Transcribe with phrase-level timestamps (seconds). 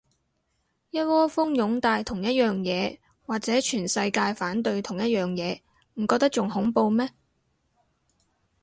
[0.89, 5.59] 一窩蜂擁戴同一樣嘢，或者全世界反對同一樣嘢，
[5.93, 7.07] 唔覺得仲恐怖咩